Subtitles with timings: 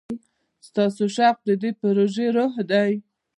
[0.67, 2.91] ستاسو شوق د دې پروژې روح دی.